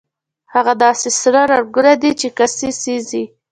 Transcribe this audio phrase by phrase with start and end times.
[0.53, 3.23] هغه داسې سره رنګونه دي چې کسي سېزي.